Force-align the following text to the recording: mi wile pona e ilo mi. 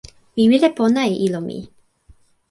mi 0.35 0.43
wile 0.49 0.69
pona 0.77 1.01
e 1.11 1.13
ilo 1.25 1.39
mi. 1.47 1.57